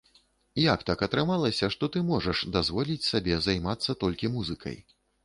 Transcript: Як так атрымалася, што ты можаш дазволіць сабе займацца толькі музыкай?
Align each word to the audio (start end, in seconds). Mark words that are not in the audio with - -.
Як 0.61 0.79
так 0.89 1.01
атрымалася, 1.07 1.69
што 1.75 1.89
ты 1.95 2.01
можаш 2.07 2.41
дазволіць 2.55 3.07
сабе 3.11 3.37
займацца 3.49 3.97
толькі 4.07 4.33
музыкай? 4.39 4.77